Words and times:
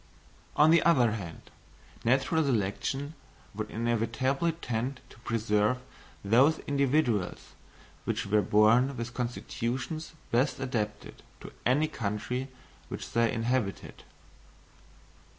On 0.55 0.71
the 0.71 0.81
other 0.81 1.11
hand, 1.11 1.51
natural 2.03 2.43
selection 2.43 3.13
would 3.53 3.69
inevitably 3.69 4.53
tend 4.53 4.99
to 5.11 5.19
preserve 5.19 5.77
those 6.25 6.57
individuals 6.65 7.49
which 8.05 8.25
were 8.25 8.41
born 8.41 8.97
with 8.97 9.13
constitutions 9.13 10.13
best 10.31 10.59
adapted 10.59 11.21
to 11.41 11.51
any 11.67 11.87
country 11.87 12.47
which 12.89 13.11
they 13.11 13.31
inhabited. 13.31 14.01